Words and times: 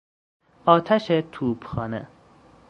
آتش 0.65 1.11
توپخانه 1.31 2.07